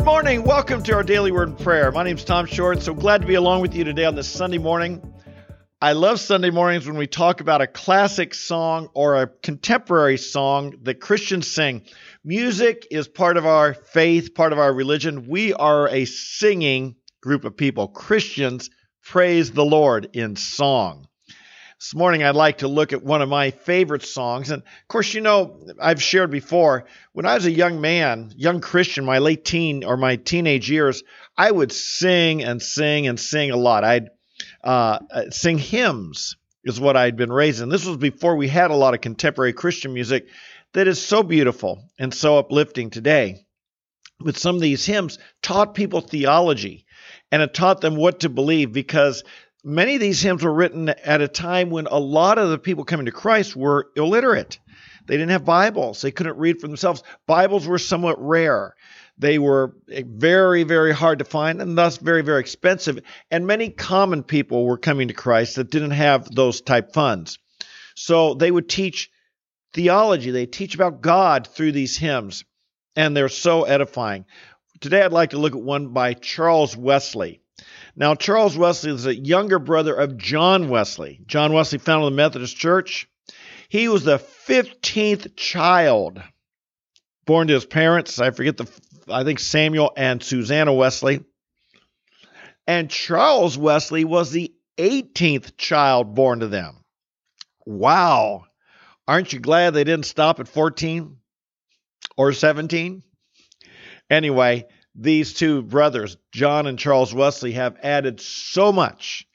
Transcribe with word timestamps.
Good 0.00 0.06
morning. 0.06 0.44
Welcome 0.44 0.82
to 0.84 0.94
our 0.94 1.02
daily 1.02 1.30
word 1.30 1.48
and 1.48 1.58
prayer. 1.58 1.92
My 1.92 2.02
name 2.02 2.16
is 2.16 2.24
Tom 2.24 2.46
Short. 2.46 2.80
So 2.80 2.94
glad 2.94 3.20
to 3.20 3.26
be 3.26 3.34
along 3.34 3.60
with 3.60 3.74
you 3.74 3.84
today 3.84 4.06
on 4.06 4.14
this 4.14 4.30
Sunday 4.30 4.56
morning. 4.56 5.02
I 5.82 5.92
love 5.92 6.18
Sunday 6.20 6.48
mornings 6.48 6.86
when 6.86 6.96
we 6.96 7.06
talk 7.06 7.42
about 7.42 7.60
a 7.60 7.66
classic 7.66 8.32
song 8.32 8.88
or 8.94 9.20
a 9.20 9.26
contemporary 9.26 10.16
song 10.16 10.72
that 10.84 11.02
Christians 11.02 11.48
sing. 11.48 11.82
Music 12.24 12.86
is 12.90 13.08
part 13.08 13.36
of 13.36 13.44
our 13.44 13.74
faith, 13.74 14.34
part 14.34 14.54
of 14.54 14.58
our 14.58 14.72
religion. 14.72 15.28
We 15.28 15.52
are 15.52 15.86
a 15.86 16.06
singing 16.06 16.96
group 17.20 17.44
of 17.44 17.58
people. 17.58 17.86
Christians 17.86 18.70
praise 19.04 19.52
the 19.52 19.66
Lord 19.66 20.08
in 20.14 20.34
song. 20.34 21.08
This 21.80 21.94
morning, 21.94 22.22
I'd 22.22 22.36
like 22.36 22.58
to 22.58 22.68
look 22.68 22.92
at 22.92 23.02
one 23.02 23.22
of 23.22 23.30
my 23.30 23.52
favorite 23.52 24.02
songs. 24.02 24.50
And 24.50 24.62
of 24.62 24.88
course, 24.88 25.14
you 25.14 25.22
know, 25.22 25.56
I've 25.80 26.02
shared 26.02 26.30
before, 26.30 26.84
when 27.14 27.24
I 27.24 27.34
was 27.34 27.46
a 27.46 27.50
young 27.50 27.80
man, 27.80 28.34
young 28.36 28.60
Christian, 28.60 29.06
my 29.06 29.18
late 29.18 29.46
teen 29.46 29.82
or 29.82 29.96
my 29.96 30.16
teenage 30.16 30.70
years, 30.70 31.02
I 31.38 31.50
would 31.50 31.72
sing 31.72 32.44
and 32.44 32.60
sing 32.60 33.06
and 33.06 33.18
sing 33.18 33.50
a 33.50 33.56
lot. 33.56 33.82
I'd 33.82 34.10
uh, 34.62 34.98
sing 35.30 35.56
hymns, 35.56 36.36
is 36.64 36.78
what 36.78 36.98
I'd 36.98 37.16
been 37.16 37.32
raised 37.32 37.62
in. 37.62 37.70
This 37.70 37.86
was 37.86 37.96
before 37.96 38.36
we 38.36 38.48
had 38.48 38.70
a 38.70 38.76
lot 38.76 38.92
of 38.92 39.00
contemporary 39.00 39.54
Christian 39.54 39.94
music 39.94 40.26
that 40.74 40.86
is 40.86 41.00
so 41.00 41.22
beautiful 41.22 41.88
and 41.98 42.12
so 42.12 42.36
uplifting 42.36 42.90
today. 42.90 43.46
But 44.18 44.36
some 44.36 44.54
of 44.54 44.60
these 44.60 44.84
hymns 44.84 45.18
taught 45.40 45.74
people 45.74 46.02
theology 46.02 46.84
and 47.32 47.40
it 47.40 47.54
taught 47.54 47.80
them 47.80 47.96
what 47.96 48.20
to 48.20 48.28
believe 48.28 48.70
because 48.70 49.24
many 49.64 49.94
of 49.94 50.00
these 50.00 50.20
hymns 50.20 50.42
were 50.42 50.52
written 50.52 50.88
at 50.88 51.20
a 51.20 51.28
time 51.28 51.70
when 51.70 51.86
a 51.86 51.98
lot 51.98 52.38
of 52.38 52.50
the 52.50 52.58
people 52.58 52.84
coming 52.84 53.06
to 53.06 53.12
Christ 53.12 53.54
were 53.56 53.90
illiterate. 53.96 54.58
They 55.06 55.16
didn't 55.16 55.30
have 55.30 55.44
Bibles, 55.44 56.00
they 56.00 56.10
couldn't 56.10 56.38
read 56.38 56.60
for 56.60 56.66
themselves. 56.66 57.02
Bibles 57.26 57.66
were 57.66 57.78
somewhat 57.78 58.16
rare. 58.18 58.74
They 59.18 59.38
were 59.38 59.74
very, 59.88 60.62
very 60.62 60.94
hard 60.94 61.18
to 61.18 61.26
find 61.26 61.60
and 61.60 61.76
thus 61.76 61.98
very, 61.98 62.22
very 62.22 62.40
expensive. 62.40 63.00
And 63.30 63.46
many 63.46 63.68
common 63.68 64.22
people 64.22 64.64
were 64.64 64.78
coming 64.78 65.08
to 65.08 65.14
Christ 65.14 65.56
that 65.56 65.70
didn't 65.70 65.90
have 65.90 66.34
those 66.34 66.62
type 66.62 66.94
funds. 66.94 67.38
So 67.96 68.32
they 68.32 68.50
would 68.50 68.68
teach 68.68 69.10
theology, 69.74 70.30
they 70.30 70.46
teach 70.46 70.74
about 70.74 71.02
God 71.02 71.46
through 71.46 71.72
these 71.72 71.98
hymns, 71.98 72.44
and 72.96 73.14
they're 73.14 73.28
so 73.28 73.64
edifying. 73.64 74.24
Today 74.80 75.02
I'd 75.02 75.12
like 75.12 75.30
to 75.30 75.38
look 75.38 75.54
at 75.54 75.60
one 75.60 75.88
by 75.88 76.14
Charles 76.14 76.74
Wesley. 76.74 77.42
Now, 77.96 78.14
Charles 78.14 78.56
Wesley 78.56 78.92
is 78.92 79.06
a 79.06 79.14
younger 79.14 79.58
brother 79.58 79.94
of 79.94 80.16
John 80.16 80.68
Wesley. 80.68 81.20
John 81.26 81.52
Wesley 81.52 81.78
founded 81.78 82.12
the 82.12 82.16
Methodist 82.16 82.56
Church. 82.56 83.08
He 83.68 83.88
was 83.88 84.04
the 84.04 84.18
15th 84.18 85.36
child 85.36 86.22
born 87.26 87.48
to 87.48 87.54
his 87.54 87.66
parents. 87.66 88.20
I 88.20 88.30
forget 88.30 88.56
the, 88.56 88.68
I 89.08 89.24
think 89.24 89.38
Samuel 89.38 89.92
and 89.96 90.22
Susanna 90.22 90.72
Wesley. 90.72 91.24
And 92.66 92.90
Charles 92.90 93.58
Wesley 93.58 94.04
was 94.04 94.30
the 94.30 94.52
18th 94.78 95.56
child 95.56 96.14
born 96.14 96.40
to 96.40 96.48
them. 96.48 96.84
Wow. 97.66 98.46
Aren't 99.06 99.32
you 99.32 99.40
glad 99.40 99.74
they 99.74 99.84
didn't 99.84 100.06
stop 100.06 100.40
at 100.40 100.48
14 100.48 101.16
or 102.16 102.32
17? 102.32 103.02
Anyway, 104.08 104.66
these 105.00 105.32
two 105.32 105.62
brothers, 105.62 106.18
John 106.30 106.66
and 106.66 106.78
Charles 106.78 107.14
Wesley, 107.14 107.52
have 107.52 107.78
added 107.82 108.20
so 108.20 108.70
much 108.70 109.26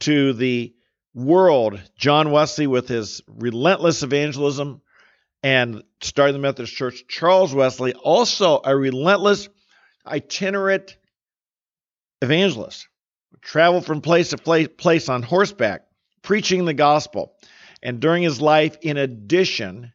to 0.00 0.32
the 0.32 0.72
world. 1.12 1.80
John 1.96 2.30
Wesley, 2.30 2.68
with 2.68 2.86
his 2.86 3.20
relentless 3.26 4.04
evangelism 4.04 4.80
and 5.42 5.82
starting 6.00 6.34
the 6.34 6.38
Methodist 6.38 6.72
Church, 6.72 7.04
Charles 7.08 7.52
Wesley, 7.52 7.94
also 7.94 8.60
a 8.64 8.76
relentless, 8.76 9.48
itinerant 10.06 10.96
evangelist, 12.20 12.86
traveled 13.40 13.84
from 13.84 14.02
place 14.02 14.30
to 14.30 14.38
place, 14.38 14.68
place 14.76 15.08
on 15.08 15.24
horseback, 15.24 15.82
preaching 16.22 16.64
the 16.64 16.74
gospel. 16.74 17.34
And 17.82 17.98
during 17.98 18.22
his 18.22 18.40
life, 18.40 18.76
in 18.82 18.96
addition, 18.96 19.92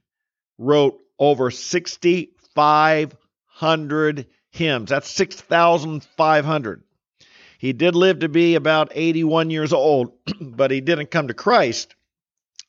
wrote 0.58 1.00
over 1.18 1.50
6,500 1.50 4.28
hymns. 4.58 4.90
That's 4.90 5.10
6,500. 5.10 6.84
He 7.60 7.74
did 7.74 7.96
live 7.96 8.20
to 8.20 8.30
be 8.30 8.56
about 8.56 8.92
81 8.94 9.50
years 9.50 9.74
old, 9.74 10.12
but 10.42 10.72
he 10.72 10.82
didn't 10.82 11.12
come 11.12 11.30
to 11.30 11.34
Christ 11.34 11.96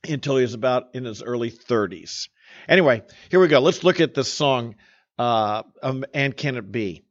until 0.08 0.36
he 0.36 0.42
was 0.42 0.54
about 0.54 0.94
in 0.94 1.04
his 1.04 1.22
early 1.22 1.50
30s. 1.50 2.28
Anyway, 2.68 3.02
here 3.30 3.40
we 3.40 3.48
go. 3.48 3.60
Let's 3.60 3.84
look 3.84 4.00
at 4.00 4.14
this 4.14 4.32
song, 4.32 4.76
uh, 5.18 5.62
um, 5.82 6.04
And 6.14 6.36
Can 6.36 6.56
It 6.56 6.70
Be? 6.70 7.02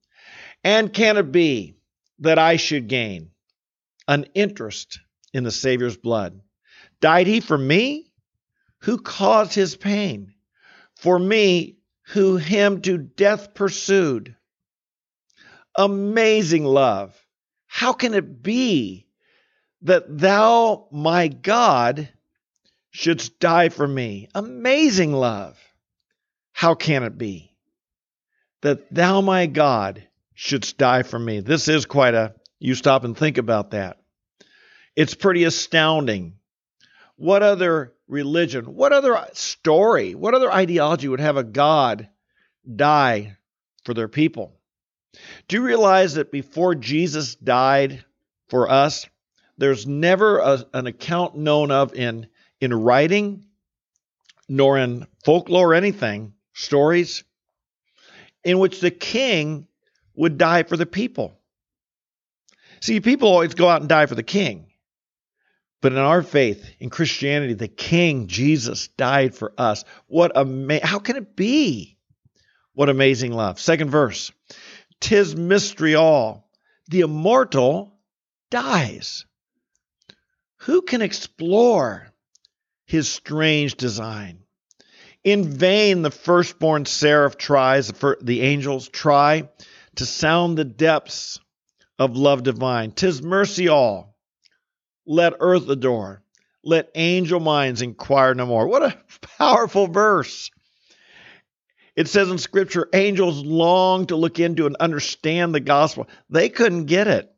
And 0.63 0.91
can 0.91 1.17
it 1.17 1.31
be 1.31 1.75
that 2.19 2.39
I 2.39 2.57
should 2.57 2.87
gain 2.87 3.31
an 4.07 4.25
interest 4.33 4.99
in 5.33 5.43
the 5.43 5.51
Savior's 5.51 5.97
blood? 5.97 6.41
Died 6.99 7.27
he 7.27 7.41
for 7.41 7.57
me? 7.57 8.11
Who 8.79 8.97
caused 8.97 9.53
his 9.53 9.75
pain? 9.75 10.33
For 10.95 11.17
me, 11.17 11.77
who 12.07 12.37
him 12.37 12.81
to 12.81 12.97
death 12.97 13.53
pursued? 13.53 14.35
Amazing 15.77 16.65
love. 16.65 17.15
How 17.67 17.93
can 17.93 18.13
it 18.13 18.41
be 18.41 19.07
that 19.83 20.05
thou, 20.17 20.87
my 20.91 21.27
God, 21.27 22.09
shouldst 22.91 23.39
die 23.39 23.69
for 23.69 23.87
me? 23.87 24.29
Amazing 24.33 25.13
love. 25.13 25.57
How 26.51 26.73
can 26.73 27.03
it 27.03 27.17
be 27.17 27.53
that 28.61 28.91
thou, 28.93 29.21
my 29.21 29.45
God, 29.45 30.07
shouldst 30.33 30.77
die 30.77 31.03
for 31.03 31.19
me? 31.19 31.39
This 31.39 31.67
is 31.67 31.85
quite 31.85 32.15
a, 32.15 32.33
you 32.59 32.73
stop 32.73 33.03
and 33.03 33.15
think 33.15 33.37
about 33.37 33.71
that. 33.71 33.97
It's 34.95 35.13
pretty 35.13 35.43
astounding. 35.43 36.33
What 37.17 37.43
other 37.43 37.93
religion, 38.07 38.73
what 38.73 38.93
other 38.93 39.23
story, 39.33 40.15
what 40.15 40.33
other 40.33 40.51
ideology 40.51 41.07
would 41.07 41.19
have 41.19 41.37
a 41.37 41.43
God 41.43 42.09
die 42.75 43.37
for 43.83 43.93
their 43.93 44.07
people? 44.07 44.56
Do 45.47 45.55
you 45.55 45.63
realize 45.63 46.15
that 46.15 46.31
before 46.31 46.75
Jesus 46.75 47.35
died 47.35 48.03
for 48.49 48.69
us, 48.69 49.07
there's 49.57 49.87
never 49.87 50.39
a, 50.39 50.65
an 50.73 50.87
account 50.87 51.35
known 51.35 51.71
of 51.71 51.93
in, 51.95 52.27
in 52.61 52.73
writing, 52.73 53.45
nor 54.47 54.77
in 54.77 55.07
folklore 55.25 55.73
anything, 55.73 56.33
stories, 56.53 57.23
in 58.43 58.59
which 58.59 58.79
the 58.79 58.91
king 58.91 59.67
would 60.15 60.37
die 60.37 60.63
for 60.63 60.77
the 60.77 60.85
people. 60.85 61.37
See, 62.79 62.99
people 62.99 63.29
always 63.29 63.55
go 63.55 63.67
out 63.67 63.81
and 63.81 63.89
die 63.89 64.05
for 64.05 64.15
the 64.15 64.23
king. 64.23 64.67
But 65.81 65.91
in 65.91 65.99
our 65.99 66.23
faith, 66.23 66.67
in 66.79 66.89
Christianity, 66.89 67.53
the 67.53 67.67
King, 67.67 68.27
Jesus, 68.27 68.87
died 68.87 69.35
for 69.35 69.53
us. 69.57 69.83
What 70.07 70.35
ama- 70.35 70.85
how 70.85 70.99
can 70.99 71.17
it 71.17 71.35
be? 71.35 71.97
What 72.73 72.89
amazing 72.89 73.31
love. 73.31 73.59
Second 73.59 73.89
verse. 73.89 74.31
Tis 74.99 75.35
mystery 75.35 75.95
all. 75.95 76.49
The 76.89 77.01
immortal 77.01 77.99
dies. 78.49 79.25
Who 80.61 80.81
can 80.81 81.01
explore 81.01 82.07
his 82.85 83.09
strange 83.09 83.75
design? 83.75 84.39
In 85.23 85.51
vain 85.51 86.01
the 86.01 86.11
firstborn 86.11 86.85
seraph 86.85 87.37
tries, 87.37 87.91
the 88.21 88.41
angels 88.41 88.87
try 88.87 89.49
to 89.95 90.05
sound 90.05 90.57
the 90.57 90.63
depths 90.63 91.39
of 91.99 92.15
love 92.15 92.43
divine. 92.43 92.91
Tis 92.91 93.21
mercy 93.21 93.67
all. 93.67 94.15
Let 95.05 95.33
earth 95.39 95.67
adore. 95.69 96.23
Let 96.63 96.91
angel 96.95 97.39
minds 97.39 97.81
inquire 97.81 98.33
no 98.33 98.45
more. 98.45 98.67
What 98.67 98.83
a 98.83 98.97
powerful 99.37 99.87
verse. 99.87 100.49
It 101.97 102.07
says 102.07 102.29
in 102.29 102.37
Scripture, 102.37 102.87
angels 102.93 103.43
long 103.43 104.05
to 104.05 104.15
look 104.15 104.39
into 104.39 104.67
and 104.67 104.75
understand 104.79 105.53
the 105.53 105.59
gospel. 105.59 106.07
They 106.29 106.47
couldn't 106.47 106.85
get 106.85 107.07
it. 107.07 107.33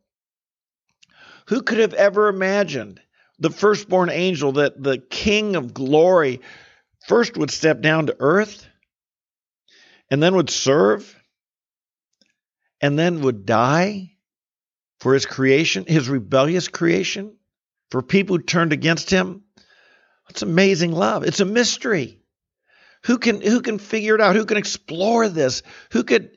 Who 1.48 1.62
could 1.62 1.78
have 1.78 1.94
ever 1.94 2.28
imagined 2.28 3.00
the 3.38 3.48
firstborn 3.48 4.10
angel 4.10 4.52
that 4.52 4.80
the 4.80 4.98
King 4.98 5.56
of 5.56 5.72
glory 5.72 6.42
first 7.08 7.38
would 7.38 7.50
step 7.50 7.80
down 7.80 8.06
to 8.06 8.16
earth 8.20 8.68
and 10.10 10.22
then 10.22 10.34
would 10.34 10.50
serve 10.50 11.18
and 12.82 12.98
then 12.98 13.22
would 13.22 13.46
die 13.46 14.12
for 14.98 15.14
his 15.14 15.24
creation, 15.24 15.86
his 15.86 16.10
rebellious 16.10 16.68
creation, 16.68 17.34
for 17.90 18.02
people 18.02 18.36
who 18.36 18.42
turned 18.42 18.74
against 18.74 19.08
him? 19.08 19.42
It's 20.28 20.42
amazing 20.42 20.92
love. 20.92 21.24
It's 21.24 21.40
a 21.40 21.46
mystery. 21.46 22.19
Who 23.04 23.18
can 23.18 23.40
who 23.40 23.60
can 23.60 23.78
figure 23.78 24.14
it 24.14 24.20
out? 24.20 24.36
Who 24.36 24.44
can 24.44 24.56
explore 24.56 25.28
this? 25.28 25.62
Who 25.92 26.04
could 26.04 26.36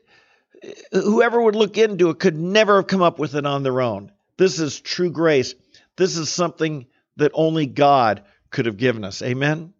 whoever 0.92 1.40
would 1.40 1.56
look 1.56 1.76
into 1.78 2.10
it 2.10 2.18
could 2.18 2.38
never 2.38 2.76
have 2.76 2.86
come 2.86 3.02
up 3.02 3.18
with 3.18 3.34
it 3.34 3.46
on 3.46 3.62
their 3.62 3.80
own. 3.80 4.12
This 4.36 4.58
is 4.58 4.80
true 4.80 5.10
grace. 5.10 5.54
This 5.96 6.16
is 6.16 6.30
something 6.30 6.86
that 7.16 7.32
only 7.34 7.66
God 7.66 8.24
could 8.50 8.66
have 8.66 8.76
given 8.76 9.04
us. 9.04 9.22
Amen. 9.22 9.74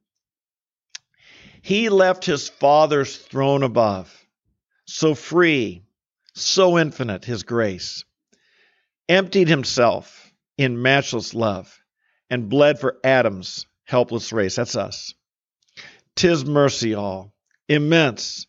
He 1.63 1.89
left 1.89 2.25
his 2.25 2.49
father's 2.49 3.17
throne 3.17 3.63
above, 3.63 4.15
so 4.85 5.15
free, 5.15 5.83
So 6.35 6.79
infinite 6.79 7.25
his 7.25 7.45
grace. 7.45 8.05
Emptied 9.09 9.49
himself 9.49 10.33
in 10.59 10.83
matchless 10.83 11.33
love 11.33 11.81
and 12.29 12.49
bled 12.49 12.81
for 12.81 12.99
Adam's 13.05 13.67
helpless 13.85 14.33
race. 14.33 14.57
That's 14.57 14.77
us. 14.77 15.15
Tis 16.17 16.45
mercy 16.45 16.95
all, 16.95 17.33
immense 17.69 18.47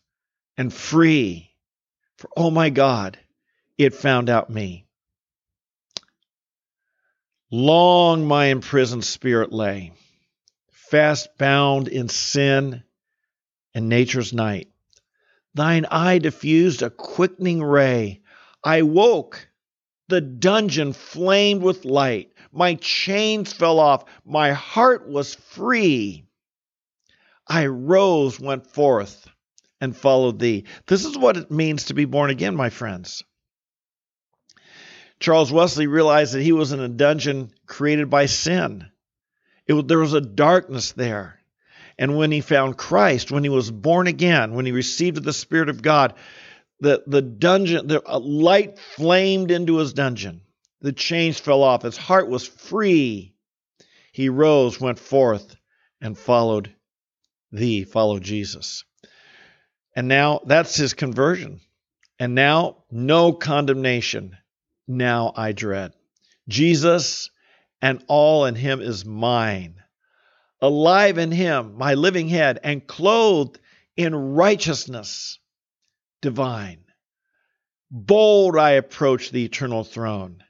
and 0.56 0.72
free. 0.72 1.50
For 2.18 2.30
oh 2.36 2.50
my 2.50 2.70
God, 2.70 3.18
it 3.76 3.94
found 3.94 4.30
out 4.30 4.50
me. 4.50 4.86
Long 7.50 8.26
my 8.26 8.46
imprisoned 8.46 9.04
spirit 9.04 9.52
lay, 9.52 9.92
fast 10.70 11.36
bound 11.38 11.88
in 11.88 12.08
sin 12.08 12.82
and 13.74 13.88
nature's 13.88 14.32
night. 14.32 14.68
Thine 15.54 15.86
eye 15.86 16.18
diffused 16.18 16.82
a 16.82 16.90
quickening 16.90 17.62
ray. 17.62 18.20
I 18.62 18.82
woke. 18.82 19.48
The 20.08 20.20
dungeon 20.20 20.92
flamed 20.92 21.62
with 21.62 21.84
light. 21.84 22.32
My 22.52 22.74
chains 22.74 23.52
fell 23.52 23.80
off. 23.80 24.04
My 24.24 24.52
heart 24.52 25.08
was 25.08 25.34
free. 25.34 26.25
I 27.48 27.66
rose, 27.66 28.40
went 28.40 28.66
forth, 28.66 29.28
and 29.80 29.96
followed 29.96 30.38
thee. 30.38 30.64
This 30.86 31.04
is 31.04 31.16
what 31.16 31.36
it 31.36 31.50
means 31.50 31.84
to 31.84 31.94
be 31.94 32.04
born 32.04 32.30
again, 32.30 32.56
my 32.56 32.70
friends. 32.70 33.22
Charles 35.20 35.52
Wesley 35.52 35.86
realized 35.86 36.34
that 36.34 36.42
he 36.42 36.52
was 36.52 36.72
in 36.72 36.80
a 36.80 36.88
dungeon 36.88 37.50
created 37.66 38.10
by 38.10 38.26
sin. 38.26 38.86
It, 39.66 39.88
there 39.88 39.98
was 39.98 40.12
a 40.12 40.20
darkness 40.20 40.92
there. 40.92 41.40
And 41.98 42.16
when 42.16 42.30
he 42.30 42.40
found 42.42 42.76
Christ, 42.76 43.30
when 43.30 43.42
he 43.42 43.48
was 43.48 43.70
born 43.70 44.06
again, 44.06 44.54
when 44.54 44.66
he 44.66 44.72
received 44.72 45.22
the 45.22 45.32
Spirit 45.32 45.70
of 45.70 45.80
God, 45.80 46.14
the, 46.80 47.02
the 47.06 47.22
dungeon, 47.22 47.86
the 47.86 48.00
light 48.00 48.78
flamed 48.78 49.50
into 49.50 49.76
his 49.78 49.94
dungeon. 49.94 50.42
The 50.82 50.92
chains 50.92 51.40
fell 51.40 51.62
off. 51.62 51.82
His 51.82 51.96
heart 51.96 52.28
was 52.28 52.46
free. 52.46 53.34
He 54.12 54.28
rose, 54.28 54.78
went 54.78 54.98
forth, 54.98 55.56
and 56.02 56.18
followed 56.18 56.75
thee, 57.52 57.84
follow 57.84 58.18
Jesus. 58.18 58.84
And 59.94 60.08
now 60.08 60.40
that's 60.44 60.76
his 60.76 60.94
conversion. 60.94 61.60
And 62.18 62.34
now, 62.34 62.84
no 62.90 63.32
condemnation. 63.32 64.36
Now 64.88 65.32
I 65.36 65.52
dread. 65.52 65.92
Jesus 66.48 67.30
and 67.82 68.02
all 68.08 68.46
in 68.46 68.54
him 68.54 68.80
is 68.80 69.04
mine. 69.04 69.82
Alive 70.60 71.18
in 71.18 71.30
him, 71.30 71.76
my 71.76 71.94
living 71.94 72.28
head, 72.28 72.58
and 72.62 72.86
clothed 72.86 73.58
in 73.96 74.14
righteousness 74.14 75.38
divine. 76.22 76.84
Bold 77.90 78.56
I 78.58 78.72
approach 78.72 79.30
the 79.30 79.44
eternal 79.44 79.84
throne 79.84 80.42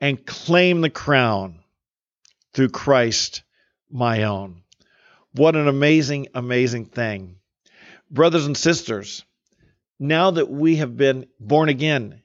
and 0.00 0.26
claim 0.26 0.80
the 0.80 0.90
crown 0.90 1.60
through 2.52 2.70
Christ 2.70 3.42
my 3.90 4.24
own. 4.24 4.63
What 5.34 5.56
an 5.56 5.66
amazing, 5.66 6.28
amazing 6.34 6.86
thing. 6.86 7.36
Brothers 8.10 8.46
and 8.46 8.56
sisters, 8.56 9.24
now 9.98 10.30
that 10.30 10.48
we 10.48 10.76
have 10.76 10.96
been 10.96 11.26
born 11.40 11.68
again 11.68 12.22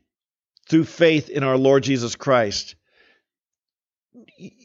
through 0.67 0.85
faith 0.85 1.29
in 1.29 1.43
our 1.43 1.57
Lord 1.57 1.83
Jesus 1.83 2.15
Christ, 2.15 2.75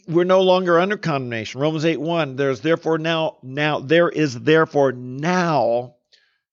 we're 0.07 0.25
no 0.25 0.43
longer 0.43 0.79
under 0.79 0.99
condemnation. 0.99 1.61
Romans 1.61 1.87
8 1.87 1.99
1, 1.99 2.37
there's 2.37 2.61
therefore 2.61 2.99
now, 2.99 3.39
now, 3.43 3.81
there 3.81 4.11
is 4.11 4.39
therefore 4.39 4.93
now 4.93 5.95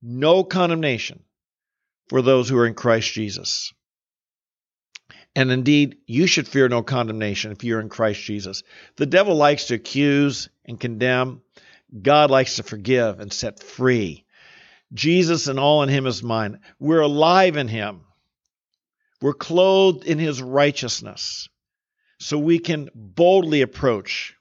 no 0.01 0.43
condemnation 0.43 1.23
for 2.07 2.21
those 2.21 2.47
who 2.47 2.57
are 2.57 2.67
in 2.67 2.73
Christ 2.73 3.11
Jesus. 3.11 3.73
And 5.35 5.51
indeed, 5.51 5.97
you 6.07 6.27
should 6.27 6.47
fear 6.47 6.67
no 6.67 6.83
condemnation 6.83 7.51
if 7.51 7.63
you're 7.63 7.79
in 7.79 7.89
Christ 7.89 8.21
Jesus. 8.21 8.63
The 8.97 9.05
devil 9.05 9.35
likes 9.35 9.65
to 9.65 9.75
accuse 9.75 10.49
and 10.65 10.79
condemn. 10.79 11.41
God 11.99 12.31
likes 12.31 12.55
to 12.55 12.63
forgive 12.63 13.19
and 13.19 13.31
set 13.31 13.61
free. 13.61 14.25
Jesus 14.93 15.47
and 15.47 15.59
all 15.59 15.83
in 15.83 15.89
him 15.89 16.05
is 16.05 16.23
mine. 16.23 16.59
We're 16.79 17.01
alive 17.01 17.57
in 17.57 17.67
him. 17.67 18.01
We're 19.21 19.33
clothed 19.33 20.05
in 20.05 20.19
his 20.19 20.41
righteousness. 20.41 21.47
So 22.19 22.37
we 22.37 22.59
can 22.59 22.89
boldly 22.93 23.61
approach 23.61 24.35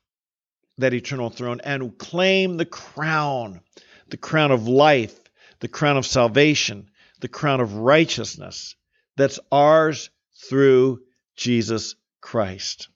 that 0.79 0.95
eternal 0.95 1.31
throne 1.31 1.61
and 1.63 1.97
claim 1.99 2.57
the 2.57 2.67
crown, 2.67 3.61
the 4.09 4.17
crown 4.17 4.51
of 4.51 4.67
life, 4.67 5.19
the 5.61 5.69
crown 5.69 5.97
of 5.97 6.07
salvation, 6.07 6.91
the 7.21 7.29
crown 7.29 7.61
of 7.61 7.75
righteousness 7.75 8.77
that's 9.17 9.39
ours 9.53 10.11
through 10.49 11.01
Jesus 11.37 11.95
Christ. 12.21 12.89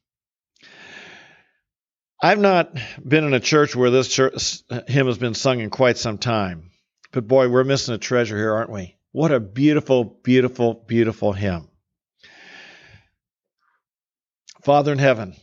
I've 2.24 2.40
not 2.40 2.74
been 3.06 3.24
in 3.24 3.34
a 3.34 3.40
church 3.40 3.76
where 3.76 3.90
this 3.90 4.08
church, 4.08 4.62
hymn 4.88 5.08
has 5.08 5.18
been 5.18 5.34
sung 5.34 5.60
in 5.60 5.68
quite 5.68 5.98
some 5.98 6.16
time, 6.16 6.70
but 7.12 7.28
boy, 7.28 7.50
we're 7.50 7.64
missing 7.64 7.94
a 7.94 7.98
treasure 7.98 8.38
here, 8.38 8.54
aren't 8.54 8.70
we? 8.70 8.96
What 9.12 9.30
a 9.30 9.40
beautiful, 9.40 10.04
beautiful, 10.04 10.72
beautiful 10.72 11.34
hymn. 11.34 11.68
Father 14.62 14.90
in 14.92 14.98
heaven, 14.98 15.36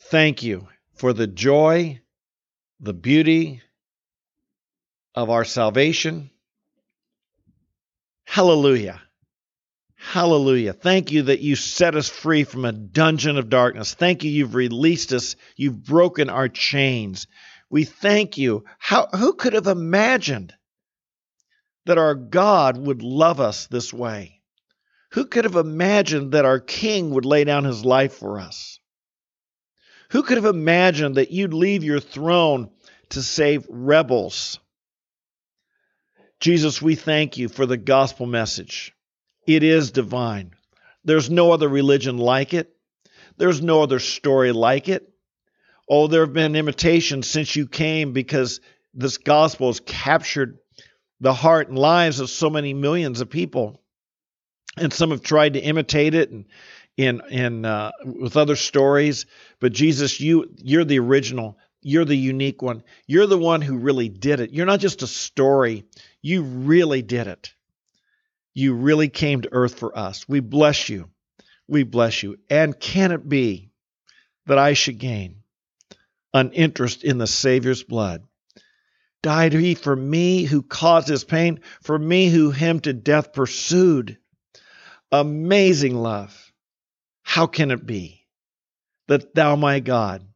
thank 0.00 0.42
you 0.42 0.66
for 0.94 1.12
the 1.12 1.28
joy, 1.28 2.00
the 2.80 2.92
beauty 2.92 3.62
of 5.14 5.30
our 5.30 5.44
salvation 5.44 6.30
Hallelujah. 8.24 9.00
Hallelujah. 10.06 10.74
Thank 10.74 11.12
you 11.12 11.22
that 11.24 11.40
you 11.40 11.56
set 11.56 11.94
us 11.96 12.10
free 12.10 12.44
from 12.44 12.66
a 12.66 12.72
dungeon 12.72 13.38
of 13.38 13.48
darkness. 13.48 13.94
Thank 13.94 14.22
you, 14.22 14.30
you've 14.30 14.54
released 14.54 15.12
us. 15.14 15.34
You've 15.56 15.82
broken 15.82 16.28
our 16.28 16.48
chains. 16.48 17.26
We 17.70 17.84
thank 17.84 18.36
you. 18.36 18.64
How, 18.78 19.06
who 19.06 19.32
could 19.32 19.54
have 19.54 19.66
imagined 19.66 20.52
that 21.86 21.96
our 21.96 22.14
God 22.14 22.76
would 22.76 23.02
love 23.02 23.40
us 23.40 23.66
this 23.66 23.94
way? 23.94 24.42
Who 25.12 25.24
could 25.24 25.44
have 25.44 25.56
imagined 25.56 26.32
that 26.32 26.44
our 26.44 26.60
King 26.60 27.10
would 27.10 27.24
lay 27.24 27.44
down 27.44 27.64
his 27.64 27.82
life 27.82 28.12
for 28.12 28.38
us? 28.38 28.78
Who 30.10 30.22
could 30.22 30.36
have 30.36 30.44
imagined 30.44 31.16
that 31.16 31.32
you'd 31.32 31.54
leave 31.54 31.82
your 31.82 32.00
throne 32.00 32.70
to 33.08 33.22
save 33.22 33.66
rebels? 33.70 34.60
Jesus, 36.40 36.82
we 36.82 36.94
thank 36.94 37.38
you 37.38 37.48
for 37.48 37.64
the 37.64 37.78
gospel 37.78 38.26
message. 38.26 38.94
It 39.46 39.62
is 39.62 39.90
divine. 39.90 40.52
There's 41.04 41.30
no 41.30 41.52
other 41.52 41.68
religion 41.68 42.18
like 42.18 42.54
it. 42.54 42.74
There's 43.36 43.60
no 43.60 43.82
other 43.82 43.98
story 43.98 44.52
like 44.52 44.88
it. 44.88 45.10
Oh, 45.88 46.06
there 46.06 46.24
have 46.24 46.32
been 46.32 46.56
imitations 46.56 47.28
since 47.28 47.54
you 47.54 47.66
came 47.66 48.12
because 48.12 48.60
this 48.94 49.18
gospel 49.18 49.66
has 49.66 49.80
captured 49.80 50.58
the 51.20 51.34
heart 51.34 51.68
and 51.68 51.78
lives 51.78 52.20
of 52.20 52.30
so 52.30 52.48
many 52.48 52.72
millions 52.72 53.20
of 53.20 53.28
people. 53.28 53.82
And 54.76 54.92
some 54.92 55.10
have 55.10 55.22
tried 55.22 55.54
to 55.54 55.60
imitate 55.60 56.14
it 56.14 56.30
and 56.30 56.46
in 56.96 57.20
in 57.28 57.64
uh, 57.64 57.90
with 58.04 58.36
other 58.36 58.56
stories, 58.56 59.26
but 59.60 59.72
Jesus, 59.72 60.20
you 60.20 60.50
you're 60.58 60.84
the 60.84 60.98
original. 60.98 61.58
You're 61.82 62.04
the 62.04 62.16
unique 62.16 62.62
one. 62.62 62.82
You're 63.06 63.26
the 63.26 63.38
one 63.38 63.60
who 63.60 63.76
really 63.76 64.08
did 64.08 64.40
it. 64.40 64.52
You're 64.52 64.64
not 64.66 64.80
just 64.80 65.02
a 65.02 65.06
story. 65.06 65.84
You 66.22 66.42
really 66.42 67.02
did 67.02 67.26
it. 67.26 67.52
You 68.54 68.74
really 68.74 69.08
came 69.08 69.42
to 69.42 69.52
earth 69.52 69.78
for 69.78 69.96
us. 69.96 70.28
We 70.28 70.40
bless 70.40 70.88
you. 70.88 71.10
We 71.66 71.82
bless 71.82 72.22
you. 72.22 72.38
And 72.48 72.78
can 72.78 73.10
it 73.10 73.28
be 73.28 73.70
that 74.46 74.58
I 74.58 74.74
should 74.74 74.98
gain 74.98 75.42
an 76.32 76.52
interest 76.52 77.02
in 77.02 77.18
the 77.18 77.26
Savior's 77.26 77.82
blood? 77.82 78.22
Died 79.22 79.54
he 79.54 79.74
for 79.74 79.96
me 79.96 80.44
who 80.44 80.62
caused 80.62 81.08
his 81.08 81.24
pain, 81.24 81.60
for 81.82 81.98
me 81.98 82.28
who 82.28 82.50
him 82.50 82.80
to 82.80 82.92
death 82.92 83.32
pursued? 83.32 84.18
Amazing 85.10 85.96
love. 85.96 86.52
How 87.22 87.46
can 87.46 87.70
it 87.70 87.86
be 87.86 88.26
that 89.08 89.34
thou, 89.34 89.56
my 89.56 89.80
God, 89.80 90.26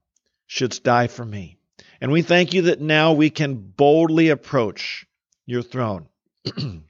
shouldst 0.47 0.85
die 0.85 1.07
for 1.07 1.25
me? 1.25 1.59
And 2.01 2.11
we 2.11 2.23
thank 2.23 2.55
you 2.55 2.63
that 2.63 2.81
now 2.81 3.13
we 3.13 3.29
can 3.29 3.57
boldly 3.57 4.31
approach 4.31 5.07
your 5.45 5.63
throne. 5.63 6.09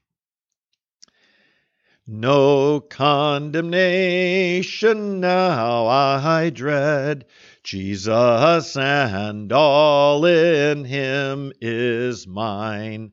no 2.11 2.81
condemnation 2.81 5.21
now 5.21 5.87
I 5.87 6.49
dread. 6.49 7.27
Jesus 7.63 8.79
and 8.79 9.53
all 9.53 10.25
in 10.25 10.87
him 10.87 11.53
is 11.61 12.27
mine. 12.27 13.13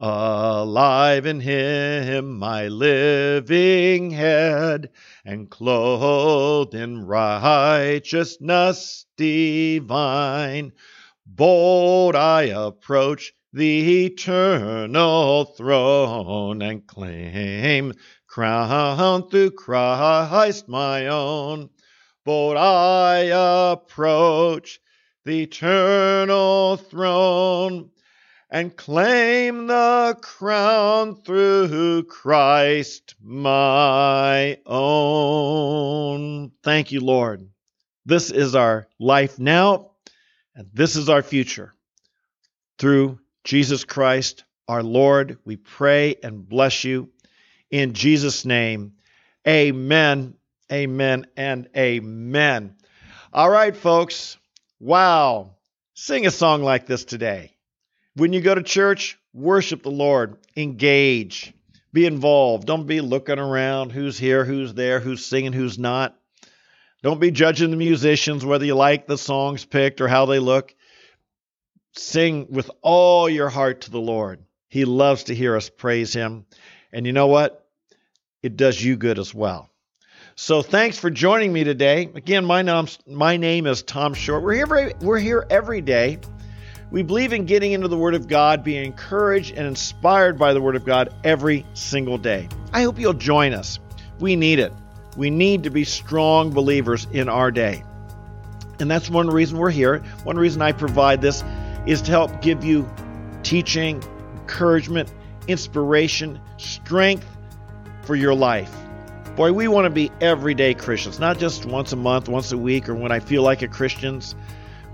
Alive 0.00 1.26
in 1.26 1.40
him, 1.40 2.38
my 2.38 2.68
living 2.68 4.10
head, 4.10 4.88
and 5.22 5.50
clothed 5.50 6.74
in 6.74 7.04
righteousness 7.04 9.04
divine. 9.18 10.72
Bold 11.26 12.16
I 12.16 12.44
approach 12.44 13.34
the 13.52 14.06
eternal 14.06 15.44
throne 15.44 16.62
and 16.62 16.86
claim 16.86 17.92
crown 18.30 19.28
through 19.28 19.50
Christ 19.50 20.68
my 20.68 21.08
own. 21.08 21.68
But 22.24 22.56
I 22.56 23.72
approach 23.72 24.80
the 25.24 25.42
eternal 25.42 26.76
throne 26.76 27.90
and 28.48 28.76
claim 28.76 29.66
the 29.66 30.16
crown 30.22 31.16
through 31.16 32.04
Christ 32.04 33.16
my 33.20 34.58
own. 34.64 36.52
Thank 36.62 36.92
you, 36.92 37.00
Lord. 37.00 37.48
This 38.06 38.30
is 38.30 38.54
our 38.54 38.86
life 39.00 39.40
now, 39.40 39.90
and 40.54 40.68
this 40.72 40.94
is 40.94 41.08
our 41.08 41.22
future. 41.22 41.74
Through 42.78 43.18
Jesus 43.42 43.84
Christ, 43.84 44.44
our 44.68 44.82
Lord, 44.84 45.38
we 45.44 45.56
pray 45.56 46.14
and 46.22 46.48
bless 46.48 46.84
you. 46.84 47.10
In 47.70 47.92
Jesus' 47.92 48.44
name, 48.44 48.94
amen, 49.46 50.34
amen, 50.72 51.26
and 51.36 51.68
amen. 51.76 52.74
All 53.32 53.50
right, 53.50 53.76
folks. 53.76 54.36
Wow. 54.80 55.54
Sing 55.94 56.26
a 56.26 56.30
song 56.30 56.62
like 56.62 56.86
this 56.86 57.04
today. 57.04 57.56
When 58.16 58.32
you 58.32 58.40
go 58.40 58.54
to 58.54 58.62
church, 58.62 59.18
worship 59.32 59.82
the 59.82 59.90
Lord, 59.90 60.36
engage, 60.56 61.52
be 61.92 62.06
involved. 62.06 62.66
Don't 62.66 62.86
be 62.86 63.00
looking 63.00 63.38
around 63.38 63.92
who's 63.92 64.18
here, 64.18 64.44
who's 64.44 64.74
there, 64.74 64.98
who's 64.98 65.24
singing, 65.24 65.52
who's 65.52 65.78
not. 65.78 66.16
Don't 67.02 67.20
be 67.20 67.30
judging 67.30 67.70
the 67.70 67.76
musicians 67.76 68.44
whether 68.44 68.64
you 68.64 68.74
like 68.74 69.06
the 69.06 69.16
songs 69.16 69.64
picked 69.64 70.00
or 70.00 70.08
how 70.08 70.26
they 70.26 70.38
look. 70.38 70.74
Sing 71.92 72.46
with 72.50 72.70
all 72.82 73.28
your 73.28 73.48
heart 73.48 73.82
to 73.82 73.90
the 73.90 74.00
Lord. 74.00 74.44
He 74.68 74.84
loves 74.84 75.24
to 75.24 75.34
hear 75.34 75.56
us 75.56 75.68
praise 75.70 76.12
Him. 76.12 76.46
And 76.92 77.06
you 77.06 77.12
know 77.12 77.28
what? 77.28 77.66
It 78.42 78.56
does 78.56 78.82
you 78.82 78.96
good 78.96 79.18
as 79.18 79.34
well. 79.34 79.68
So 80.34 80.62
thanks 80.62 80.98
for 80.98 81.10
joining 81.10 81.52
me 81.52 81.64
today. 81.64 82.10
Again, 82.14 82.44
my 82.44 82.62
name's 82.62 82.98
my 83.06 83.36
name 83.36 83.66
is 83.66 83.82
Tom 83.82 84.14
Short. 84.14 84.42
We're 84.42 84.54
here 84.54 84.92
we're 85.00 85.18
here 85.18 85.46
every 85.50 85.80
day 85.82 86.18
we 86.90 87.04
believe 87.04 87.32
in 87.32 87.46
getting 87.46 87.70
into 87.70 87.86
the 87.86 87.96
Word 87.96 88.14
of 88.14 88.26
God, 88.26 88.64
being 88.64 88.84
encouraged 88.84 89.56
and 89.56 89.66
inspired 89.66 90.38
by 90.38 90.52
the 90.52 90.60
Word 90.60 90.74
of 90.74 90.84
God 90.84 91.14
every 91.22 91.64
single 91.74 92.18
day. 92.18 92.48
I 92.72 92.82
hope 92.82 92.98
you'll 92.98 93.12
join 93.12 93.54
us. 93.54 93.78
We 94.18 94.34
need 94.34 94.58
it. 94.58 94.72
We 95.16 95.30
need 95.30 95.62
to 95.64 95.70
be 95.70 95.84
strong 95.84 96.50
believers 96.50 97.06
in 97.12 97.28
our 97.28 97.52
day. 97.52 97.84
And 98.80 98.90
that's 98.90 99.08
one 99.08 99.28
reason 99.28 99.58
we're 99.58 99.70
here. 99.70 99.98
One 100.24 100.36
reason 100.36 100.62
I 100.62 100.72
provide 100.72 101.22
this 101.22 101.44
is 101.86 102.02
to 102.02 102.10
help 102.10 102.42
give 102.42 102.64
you 102.64 102.90
teaching, 103.44 104.02
encouragement, 104.40 105.12
inspiration, 105.50 106.40
strength 106.56 107.26
for 108.02 108.14
your 108.14 108.34
life. 108.34 108.74
Boy, 109.36 109.52
we 109.52 109.68
want 109.68 109.84
to 109.84 109.90
be 109.90 110.10
everyday 110.20 110.74
Christians, 110.74 111.18
not 111.18 111.38
just 111.38 111.64
once 111.64 111.92
a 111.92 111.96
month, 111.96 112.28
once 112.28 112.52
a 112.52 112.58
week, 112.58 112.88
or 112.88 112.94
when 112.94 113.12
I 113.12 113.20
feel 113.20 113.42
like 113.42 113.62
a 113.62 113.68
Christian's. 113.68 114.34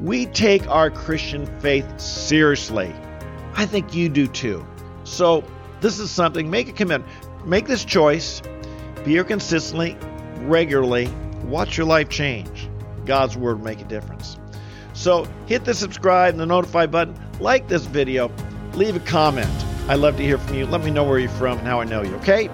We 0.00 0.26
take 0.26 0.68
our 0.68 0.90
Christian 0.90 1.46
faith 1.60 1.98
seriously. 1.98 2.94
I 3.54 3.64
think 3.66 3.94
you 3.94 4.08
do 4.08 4.26
too. 4.26 4.66
So, 5.04 5.42
this 5.80 5.98
is 5.98 6.10
something, 6.10 6.50
make 6.50 6.68
a 6.68 6.72
commitment. 6.72 7.10
Make 7.46 7.66
this 7.66 7.84
choice. 7.84 8.42
Be 9.04 9.12
here 9.12 9.25
consistently, 9.25 9.96
regularly. 10.42 11.08
Watch 11.44 11.76
your 11.76 11.86
life 11.86 12.08
change. 12.08 12.68
God's 13.04 13.36
Word 13.36 13.62
make 13.62 13.80
a 13.80 13.84
difference. 13.84 14.36
So, 14.92 15.26
hit 15.46 15.64
the 15.64 15.75
subscribe 15.75 16.34
and 16.34 16.40
the 16.40 16.46
notify 16.46 16.86
button. 16.86 17.18
Like 17.40 17.68
this 17.68 17.86
video. 17.86 18.30
Leave 18.75 18.96
a 18.96 19.00
comment. 19.00 19.65
I 19.88 19.95
love 19.95 20.16
to 20.16 20.23
hear 20.23 20.38
from 20.38 20.55
you. 20.55 20.66
Let 20.66 20.83
me 20.83 20.90
know 20.90 21.05
where 21.05 21.19
you're 21.19 21.28
from 21.31 21.59
and 21.59 21.66
how 21.66 21.81
I 21.81 21.85
know 21.85 22.02
you, 22.02 22.14
okay? 22.16 22.50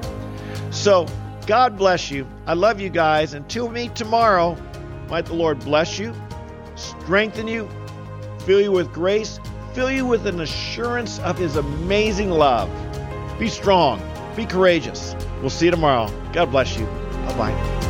So, 0.70 1.06
God 1.46 1.76
bless 1.76 2.10
you. 2.10 2.26
I 2.46 2.54
love 2.54 2.80
you 2.80 2.90
guys. 2.90 3.34
Until 3.34 3.68
meet 3.68 3.94
tomorrow, 3.94 4.56
might 5.08 5.26
the 5.26 5.34
Lord 5.34 5.58
bless 5.60 5.98
you 5.98 6.14
strengthen 6.76 7.48
you, 7.48 7.68
fill 8.40 8.60
you 8.60 8.72
with 8.72 8.92
grace, 8.92 9.38
fill 9.74 9.90
you 9.90 10.06
with 10.06 10.26
an 10.26 10.40
assurance 10.40 11.18
of 11.20 11.38
His 11.38 11.56
amazing 11.56 12.30
love. 12.30 12.70
Be 13.38 13.48
strong, 13.48 14.00
be 14.36 14.46
courageous. 14.46 15.14
We'll 15.40 15.50
see 15.50 15.66
you 15.66 15.70
tomorrow. 15.70 16.10
God 16.32 16.50
bless 16.50 16.78
you. 16.78 16.86
Bye 16.86 17.36
bye. 17.36 17.81